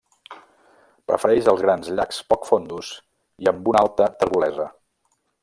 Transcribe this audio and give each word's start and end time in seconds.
Prefereix 1.11 1.49
els 1.53 1.61
grans 1.65 1.91
llacs 1.99 2.21
poc 2.33 2.49
fondos 2.53 2.91
i 3.45 3.51
amb 3.53 3.71
una 3.75 3.85
alta 3.87 4.09
terbolesa. 4.25 4.69